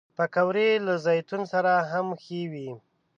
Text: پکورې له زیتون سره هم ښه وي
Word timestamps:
پکورې 0.17 0.69
له 0.85 0.93
زیتون 1.05 1.41
سره 1.53 1.71
هم 1.91 2.07
ښه 2.21 2.41
وي 2.51 2.69